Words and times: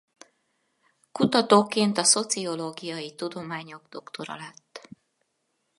Kutatóként 1.11 1.97
a 1.97 2.03
szociológiai 2.03 3.15
tudományok 3.15 3.87
doktora 3.89 4.35
lett. 4.35 4.89